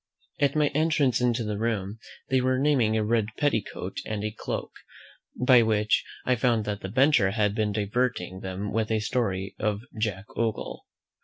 At 0.39 0.55
my 0.55 0.69
entrance 0.69 1.21
into 1.21 1.43
the 1.43 1.59
room, 1.59 1.99
they 2.31 2.41
were 2.41 2.57
naming 2.57 2.97
a 2.97 3.03
red 3.03 3.27
petticoat 3.37 3.99
and 4.03 4.23
a 4.23 4.31
cloak, 4.31 4.71
by 5.45 5.61
which 5.61 6.03
I 6.25 6.35
found 6.35 6.65
that 6.65 6.81
the 6.81 6.89
Bencher 6.89 7.29
had 7.29 7.53
been 7.53 7.71
diverting 7.71 8.39
them 8.39 8.71
with 8.71 8.89
a 8.89 8.99
story 8.99 9.53
of 9.59 9.81
Jack 10.01 10.25
Ogle. 10.35 10.87